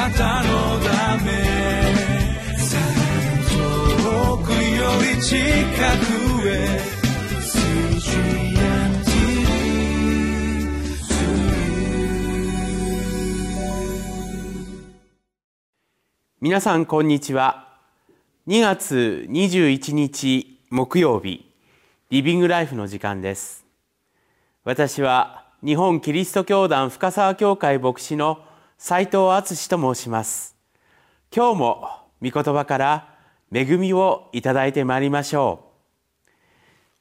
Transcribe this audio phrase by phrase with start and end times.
[0.00, 1.30] なたのため
[3.50, 4.56] 遠くよ
[5.14, 6.80] り近くへ
[16.40, 17.68] 皆さんこんにちは。
[18.48, 21.44] 2月21日木曜日
[22.08, 23.66] リビングライフの時間です。
[24.64, 28.46] 私は日本キリスト教団深沢教会牧師の
[28.82, 30.56] 斉藤敦と申します。
[31.36, 31.88] 今日も
[32.22, 33.14] 御言葉から
[33.52, 35.66] 恵みをいただいてまいりましょ
[36.26, 36.30] う。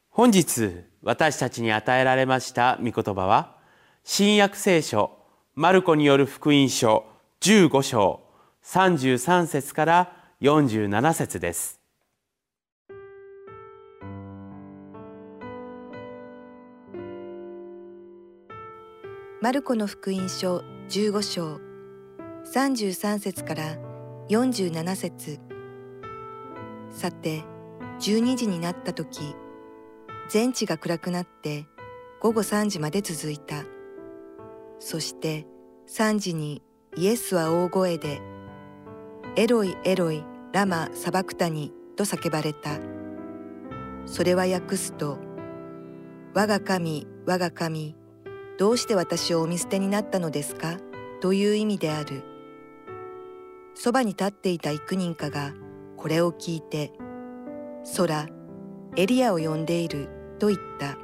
[0.10, 3.56] 本日私たちに与えられました御言葉は
[4.04, 5.20] 新約聖書
[5.56, 7.06] マルコによる福音書
[7.40, 8.24] 15章
[8.66, 11.80] 33節から47節です。
[19.42, 21.69] マルコの福音書15章。
[22.46, 23.78] 33節から
[24.30, 25.40] 47節
[26.90, 27.44] さて
[28.00, 29.36] 12時になった時
[30.30, 31.66] 全地が暗くなって
[32.20, 33.64] 午後3時まで続いた。
[34.80, 35.46] そして
[35.90, 36.62] 3時に
[36.98, 38.22] イエスは大声で
[39.36, 42.78] エロイエロイラマサバクタニと叫ばれた。
[44.06, 45.20] それは訳すと、
[46.34, 47.96] 我が神、我が神、
[48.58, 50.78] どうして私をお見捨てになったのですか？
[51.22, 52.24] という意味である。
[53.76, 55.54] そばに立っていた幾人かが
[55.98, 56.92] これを聞いて、
[57.98, 58.28] 空、
[58.96, 60.10] エリアを呼んでいる
[60.40, 60.98] と言った。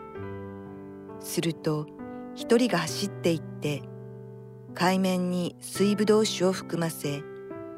[1.20, 1.88] すると
[2.36, 3.82] 一人が走って行って、
[4.74, 7.24] 海面に水ぶどう酒を含ませ、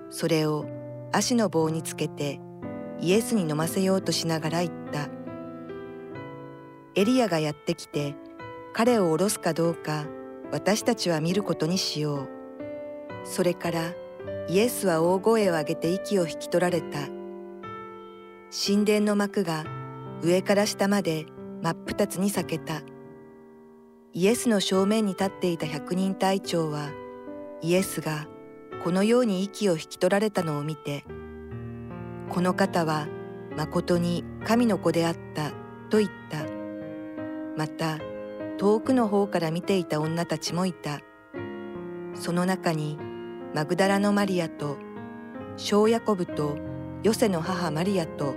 [0.09, 0.65] それを
[1.11, 2.39] 足の棒につけて
[2.99, 5.09] イエスに飲ませようとしながら言った。
[6.95, 8.15] エリアがやってきて
[8.73, 10.05] 彼を下ろすかどうか
[10.51, 12.29] 私たちは見ることにしよう。
[13.25, 13.93] それから
[14.47, 16.99] イエスは大声を上げて息を引き取られた。
[18.65, 19.65] 神殿の幕が
[20.21, 21.25] 上から下まで
[21.61, 22.81] 真っ二つに裂けた。
[24.13, 26.89] イエスの正面に立っていた百人隊長は
[27.61, 28.27] イエスが
[28.83, 31.03] このように息を引き取られたのを見て
[32.30, 33.07] この方は
[33.55, 35.52] 誠に神の子であった
[35.89, 36.45] と言った
[37.55, 37.99] また
[38.57, 40.99] 遠くの方から見ていた女たちもいた。
[42.15, 42.97] その中に
[43.53, 44.77] マグダラのマリアと
[45.57, 46.57] 小ヤコブと
[47.03, 48.33] ヨセの母マリアと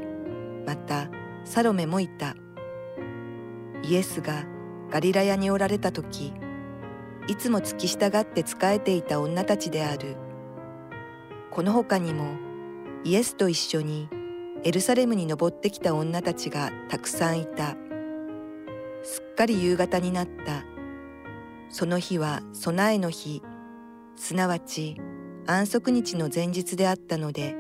[0.66, 1.08] また
[1.44, 2.36] サロメもいた。
[3.82, 4.44] イエスが
[4.91, 6.34] ガリラヤにおられた時
[7.26, 10.16] いつも付き従って仕えていた女たちである。
[11.50, 12.34] この他にも
[13.04, 14.10] イエスと一緒に
[14.64, 17.75] エルサレムに登ってきた女たちがたくさんいた。
[19.35, 20.65] かり夕方になった。
[21.69, 23.43] その日は備えの日。
[24.21, 24.97] すなわち
[25.47, 27.57] 安息日の前日であったので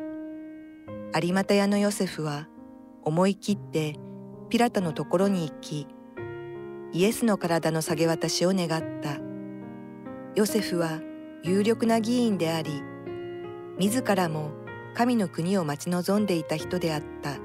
[1.18, 2.48] 有股屋のヨセフは
[3.02, 3.96] 思い切って
[4.50, 5.86] ピラトのところに行き
[6.92, 9.20] イエスの体の下げ渡しを願った。
[10.34, 11.00] ヨセフは
[11.42, 12.82] 有力な議員であり
[13.78, 14.50] 自らも
[14.94, 17.38] 神の国を待ち望んでいた人であった。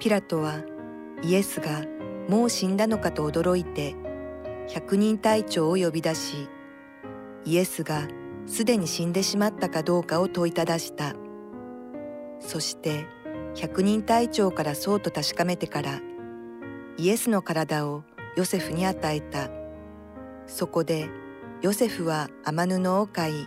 [0.00, 0.60] ピラトは
[1.22, 1.82] イエスが
[2.28, 3.94] もう死んだのかと驚いて
[4.68, 6.48] 百人隊長を呼び出し
[7.44, 8.08] イエスが
[8.46, 11.14] すでに死んでしまったかどうかを問いただした。
[12.40, 13.06] そして
[13.54, 16.00] 百人隊長からそうと確かめてから
[16.98, 18.04] イエスの体を
[18.36, 19.50] ヨセフに与えた。
[20.46, 21.08] そこで
[21.62, 23.46] ヨセフは天布を買い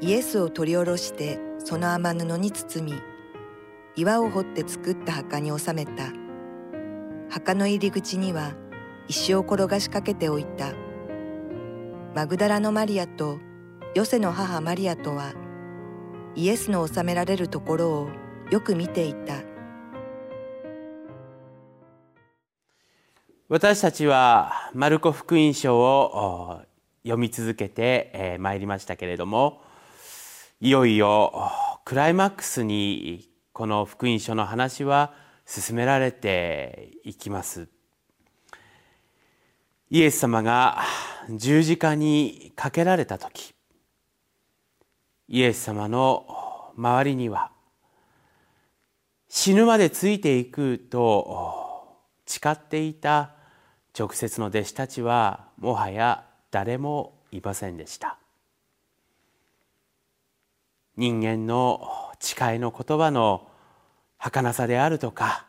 [0.00, 2.98] イエスを取り下ろしてその雨布に包み
[3.96, 6.17] 岩を掘って作った墓に収めた。
[7.30, 8.54] 墓の入り口には
[9.06, 10.72] 石を転がしかけておいた。
[12.14, 13.38] マグダラのマリアと
[13.94, 15.34] ヨセの母マリアとは
[16.34, 18.08] イエスの収められるところを
[18.50, 19.34] よく見ていた。
[23.50, 26.62] 私たちはマルコ福音書を
[27.02, 29.62] 読み続けてまいりましたけれども
[30.60, 31.50] いよいよ
[31.86, 35.14] クライマックスにこの福音書の話は
[35.48, 37.68] 進められていきます。
[39.88, 40.82] イエス様が
[41.30, 43.54] 十字架にかけられた時
[45.26, 47.50] イエス様の周りには
[49.30, 51.96] 死ぬまでついていくと
[52.26, 53.32] 誓っていた
[53.98, 58.18] 直接の弟子たちはもはや誰もいませんでした。
[60.98, 63.48] 人間の誓いの言葉の
[64.18, 65.46] 儚さであるとか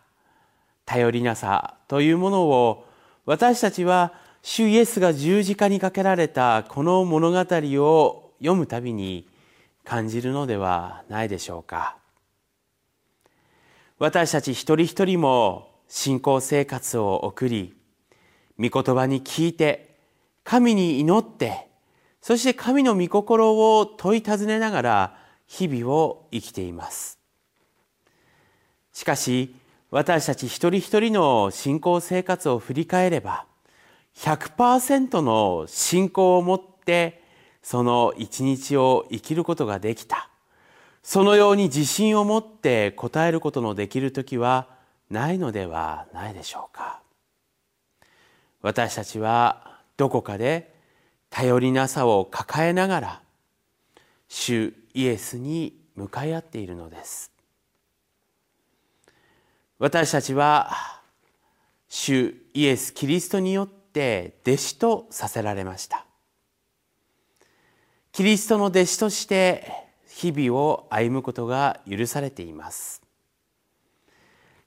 [0.85, 2.85] 頼りなさというものを
[3.25, 9.27] 私たちは主イエスが十字架にかけられたこの物語を読むたびに
[9.83, 11.97] 感じるのではないでしょうか。
[13.97, 17.75] 私たち一人一人も信仰生活を送り
[18.57, 19.97] 御言葉に聞いて
[20.45, 21.67] 神に祈って
[22.21, 25.17] そして神の御心を問い尋ねながら
[25.47, 27.18] 日々を生きています。
[28.93, 29.55] しかし
[29.91, 33.45] 私たち一人一人の信仰生活を振り返れば
[34.15, 37.23] 100%の信仰を持って
[37.61, 40.29] その一日を生きることができた。
[41.01, 44.67] そのように自信を持って答えることのできる時は
[45.09, 47.01] ないのではないでしょうか。
[48.61, 50.75] 私たちはどこかで
[51.29, 53.21] 頼りなさを抱えながら
[54.27, 57.31] 主イエスに向かい合っているのです。
[59.79, 60.71] 私たちは
[61.87, 66.05] 主イエス・キリストによって弟子とさせられました。
[68.11, 69.71] キリストの弟子として
[70.09, 73.01] 日々を歩むことが許されています。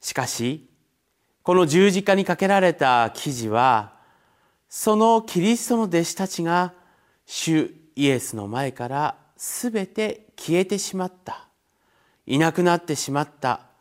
[0.01, 0.67] しかし
[1.43, 3.93] この十字架にかけられた記事は
[4.71, 6.73] そのキリストの弟子たちが
[7.27, 11.49] 主イエスの前からすべて消えてしまった。
[12.27, 13.72] いなくなってしまった。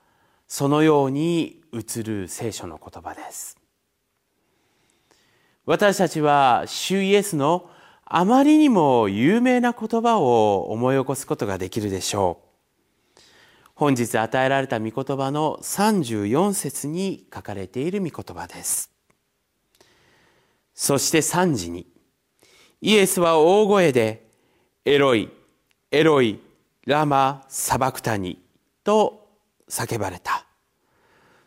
[0.53, 3.57] そのように映る聖書の言葉です。
[5.65, 7.69] 私たちは主イエスの
[8.03, 12.41] あまりにも有名な言葉を思い起こすことができるでしょ
[13.17, 13.21] う。
[13.75, 18.91] 本日与えられた御言葉の34節に書かれている御言葉です。
[20.73, 21.87] そして3時に
[22.81, 24.27] イエスは大声で
[24.83, 25.29] エロイ
[25.91, 26.41] エロイ
[26.85, 28.37] ラマサバクタニ
[28.83, 29.29] と
[29.69, 30.40] 叫ばれた。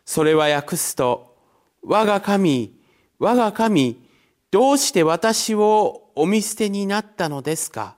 [0.05, 1.35] それは訳すと
[1.83, 2.73] 我が神
[3.19, 4.01] 我が神
[4.51, 7.97] どうして私をお見捨てになったのですか？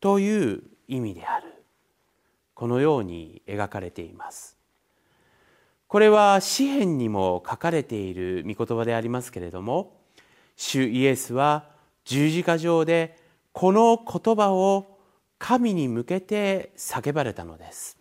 [0.00, 1.52] という意味である。
[2.54, 4.56] このように描かれています。
[5.86, 9.96] これは詩篇にも書かれている御言葉でありますけれども
[10.56, 11.64] 主イエスは
[12.04, 13.18] 十字架上で
[13.52, 14.98] この言葉を
[15.38, 17.97] 神に向けて叫ばれたのです。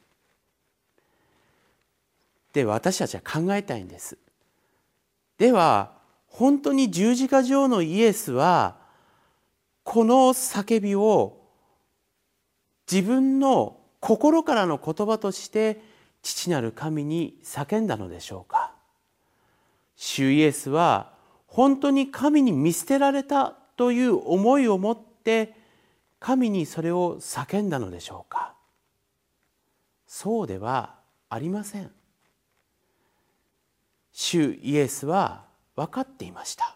[2.54, 4.18] で私たちは考えたいんです。
[5.38, 5.92] では
[6.28, 8.78] 本当に十字架上のイエスは
[9.84, 11.42] この叫びを
[12.92, 15.82] 自分の心からの言葉として
[16.22, 18.74] 父なる神に叫んだのでしょうか。
[19.96, 21.14] 主イエスは
[21.48, 25.56] 本当に神に見捨てられたという思いを持って
[26.20, 28.54] 神にそれを叫んだのでしょうか。
[30.06, 30.96] そうでは
[31.30, 31.92] ありません。
[34.30, 35.46] 主イエスは
[35.78, 36.76] 分かっていました。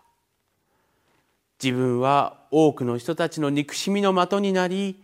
[1.62, 5.04] 自分は多くの人たちの憎しみの的になり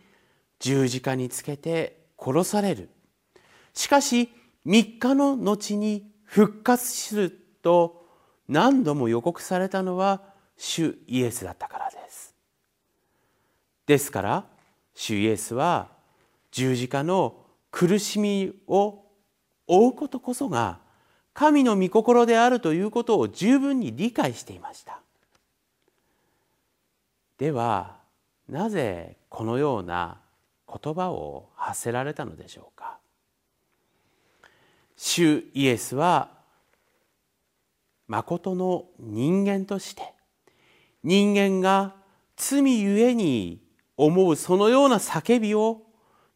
[0.59, 2.89] 十字架につけて殺される。
[3.73, 4.29] しかし
[4.65, 8.05] 3日の後に復活すると
[8.47, 10.21] 何度も予告されたのは
[10.55, 12.33] 主イエスだったからです。
[13.87, 14.45] ですから
[14.93, 15.89] 主イエスは
[16.51, 19.03] 十字架の苦しみを
[19.67, 20.86] 負うことこそが
[21.37, 25.01] 神の御心であるということを十分に理解していました。
[27.37, 27.97] では
[28.49, 30.17] なぜこのような
[30.67, 32.97] 言葉を発せられたのでしょうか。
[34.95, 36.31] 主イエスは
[38.07, 40.15] 誠の人間として
[41.03, 41.93] 人間が
[42.35, 43.61] 罪ゆえに
[43.95, 45.83] 思うそのような叫びを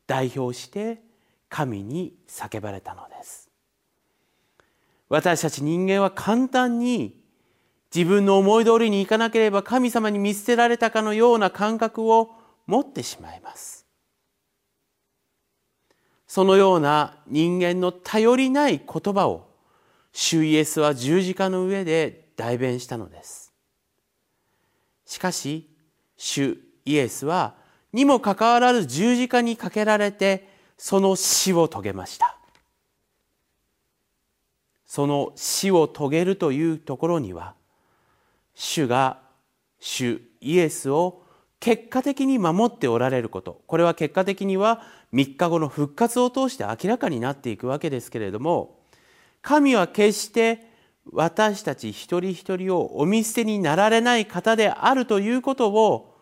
[0.06, 1.02] 代表して
[1.50, 3.51] 神に叫ばれたのです。
[5.12, 7.20] 私たち人間は簡単に
[7.94, 12.32] 自分の思い通りにいかなければ神様に見捨てられたかのような感覚を
[12.66, 13.86] 持ってしまいます。
[16.28, 19.50] そのような人間の頼りない言葉を
[20.14, 23.52] 主イエスは十字架の上で代弁したのです。
[25.06, 25.70] しかし
[26.16, 27.56] 主イエスは
[27.92, 32.38] にもかかわらず十字架にかけられてその死を遂げました。
[34.92, 37.54] その死を遂げるというところには
[38.54, 39.22] 主が
[39.80, 41.24] 主イエスを
[41.62, 43.62] 結果的に守っておられること。
[43.68, 44.82] これは結果的には
[45.14, 48.82] 3日後の復活を通して明らかになっていくわけですけれども
[49.42, 50.70] 神は決して
[51.14, 56.18] 私たち一人一人をお見捨てになられない方であるということを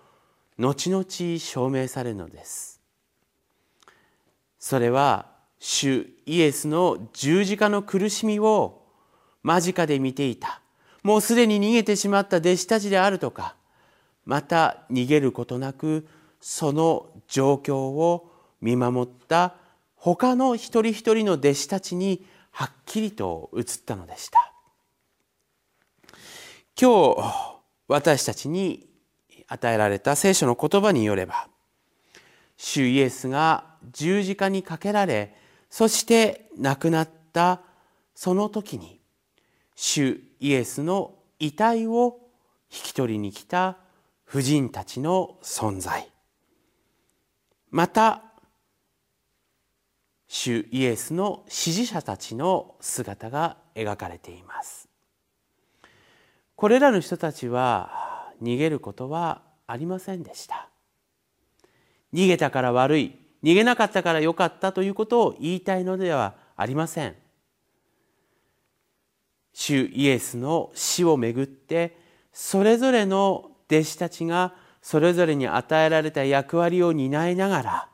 [0.60, 1.04] 後々
[1.40, 2.80] 証明されるのです。
[4.60, 8.84] それは主イエスの十字架の苦しみを
[9.44, 10.62] 間近で見ていた。
[11.04, 13.56] もうすでに逃げてしまった弟子たちであるとか。
[14.26, 16.08] また逃げることなく
[16.40, 19.56] その状況を見守った
[19.96, 24.54] 他の一人一人の弟子たちにはっきりと映ったのでした。
[26.80, 28.88] 今日私たちに
[29.48, 31.50] 与えられた聖書の言葉によれば
[32.56, 35.36] 主イエスが十字架にかけられ
[35.70, 37.62] そして亡くなった
[38.16, 39.00] その時に
[39.76, 42.20] 主イエスの遺体を
[42.72, 43.78] 引き取りに来た
[44.26, 46.12] 婦人たちの存在。
[47.72, 48.24] また
[50.28, 54.88] 主イエスの支持者たちの姿が描かれています。
[56.56, 60.68] これらの人たちは逃げることはありませんでした。
[62.14, 63.16] 逃げたから悪い。
[63.44, 67.16] 逃げなかったから良かったということを言いたいのではありません。
[69.54, 71.98] 主イエスの死をめぐって
[72.32, 77.90] それぞれの弟子たちがそれぞれに与えられた役割を担いながら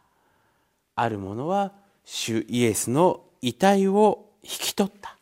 [0.95, 1.73] ある者は
[2.03, 5.17] 主イエスの遺体を引き取った。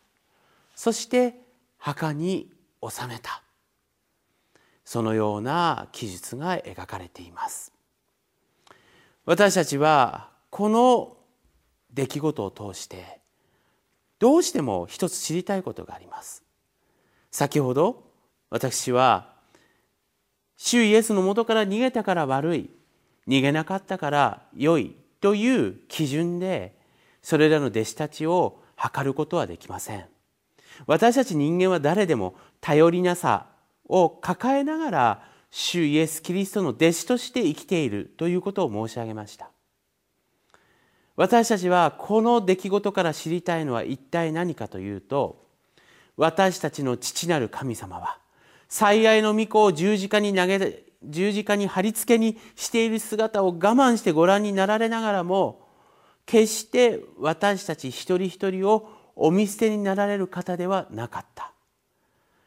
[0.74, 1.40] そして
[1.78, 2.50] 墓に
[2.82, 3.42] 収めた。
[4.84, 7.73] そのような記述が描かれています。
[9.26, 11.16] 私たちはこの
[11.92, 13.20] 出来事を通して
[14.18, 16.42] どうしても一つ知りたいことがあります。
[17.30, 18.04] 先ほど
[18.50, 19.32] 私は
[20.56, 22.70] 主イエスのもとから逃げたから悪い
[23.26, 26.76] 逃げなかったから良いという基準で
[27.22, 30.04] それらの弟子たちを測ることはできません。
[30.86, 33.46] 私たち人間は誰でも頼りなさ
[33.88, 39.50] を抱えながら主イエス・キリストの弟子として生きているということを申し上げました。
[41.14, 45.46] 私たちはこの出来事から知りたいのは一体何かというと
[46.16, 48.18] 私たちの父なる神様は
[48.68, 55.68] 最愛の御子を十字架に投げ十字架に貼り付けにしている姿を我慢してご覧になられながらも
[56.26, 61.52] 決して私たち一人一人をお見捨てになられる方ではなかった。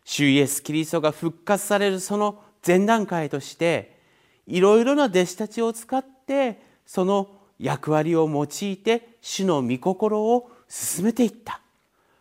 [0.04, 3.98] 主イエス・キリストが復活されるその前段階として
[4.46, 11.62] いろいろな弟子たちを使ってその役割を用いて主の御心を進めていった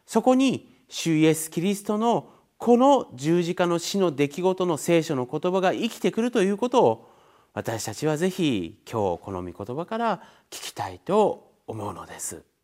[0.06, 7.10] そこに主イエス・キリストのこの十字架の死の出来事の聖書の言葉が生きてくるということを
[7.52, 12.55] 私たちはぜひ今日この御言葉から聞きたいと思うのです。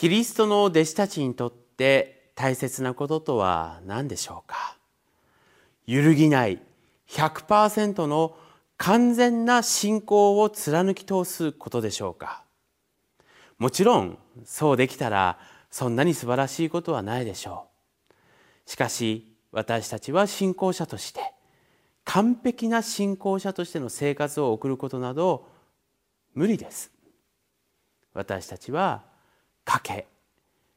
[0.00, 4.78] キリストの弟子たちにとって大切なこととは何でしょうか？
[5.86, 6.58] 揺るぎない
[7.10, 8.34] 100%の
[8.78, 12.44] 完全な信仰を貫き通すことでしょうか？
[13.58, 14.16] もちろん
[14.46, 15.38] そうできたら
[15.70, 17.66] そんなに素晴らしいことはないでしょ
[18.66, 18.70] う。
[18.70, 21.20] しかし私たちは信仰者として
[22.04, 25.46] 完璧な信仰者としての生活を送ることなど
[26.32, 26.90] 無理です。
[28.14, 29.09] 私たちは
[29.78, 30.08] け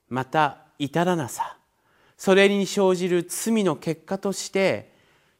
[0.09, 1.57] また至らなさ
[2.17, 4.93] それに生じる罪の結果として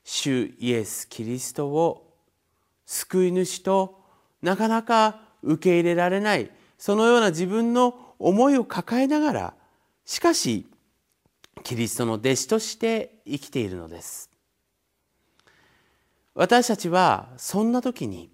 [0.04, 2.14] 主イエス・キリストを
[2.86, 4.02] 救い主と
[4.42, 9.54] なかなか受け入れられないそのような自分の思いを抱えながら
[10.06, 10.66] しかし
[11.64, 14.30] キリストの弟子として生きているのです。
[16.36, 18.32] 私たちはそんな時に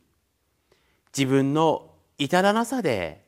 [1.15, 3.25] 自分の至らなさで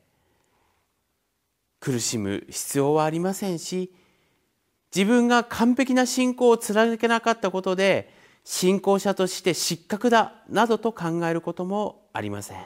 [1.82, 3.92] 苦しむ必要はありませんし
[4.94, 12.64] 自分が完璧な信仰を貫けなかったことで信仰者として失格だなどと考えることもありません。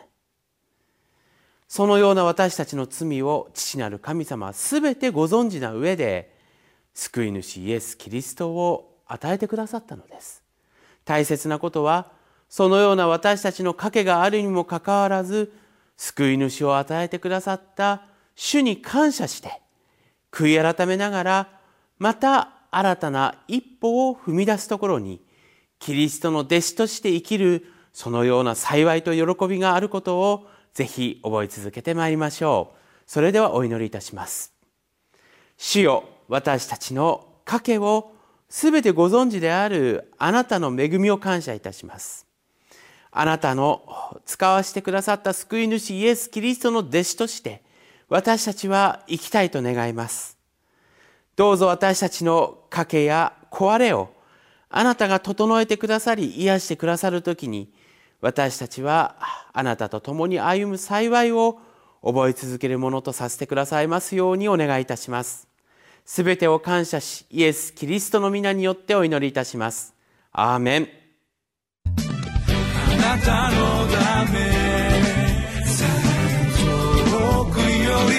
[1.67, 6.35] そのような私たちの罪を父なる神様は全てご存知な上で
[6.95, 10.43] 救い主イエス・キリストを与えてくださったのです。
[11.05, 12.11] 大切なことは
[12.51, 15.53] そのような私たちの賭けがあるにもかかわらず
[15.97, 18.03] 救い主を与えてくださった
[18.37, 19.61] 主に感謝して
[20.31, 21.49] 悔い改めながら
[21.99, 25.23] また新たな一歩を踏み出すところに
[25.79, 32.79] キリストの弟子として生きるそのような幸いと喜びがあることをぜひ覚え続けてまいりましょう。
[33.07, 34.53] それではお祈りいたします。
[35.57, 38.13] 主よ私たちの賭けを
[38.51, 42.27] すべてご存知であるあなたの恵みを感謝いたします。
[43.11, 47.63] あなたの使わせてくださった救い主イエス・キリストの弟子として
[48.09, 50.37] 私たちは生きたいと願います。
[51.35, 54.11] どうぞ私たちの賭けや壊れを
[54.71, 57.73] あなたが整えてくださり癒してくださるときに
[58.21, 59.17] 私たちは
[59.53, 61.59] あなたと共に歩む幸いを
[62.03, 65.49] 覚え続けるものとさせてくださいますようにお願いいたします。
[66.05, 69.95] すべてを感謝しイエス・キリストの皆によってお祈りいたします。
[70.33, 70.89] アーメン。
[71.85, 74.96] あなたのため。